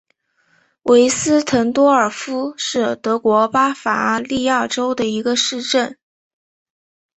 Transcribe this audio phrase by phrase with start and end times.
[0.81, 5.95] 韦斯滕多尔夫是德国巴伐利亚州的一个市镇。